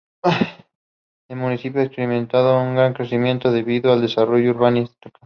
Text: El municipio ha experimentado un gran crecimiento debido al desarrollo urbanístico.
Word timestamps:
El 1.29 1.35
municipio 1.37 1.79
ha 1.79 1.83
experimentado 1.83 2.59
un 2.59 2.73
gran 2.73 2.93
crecimiento 2.95 3.51
debido 3.51 3.93
al 3.93 4.01
desarrollo 4.01 4.49
urbanístico. 4.49 5.19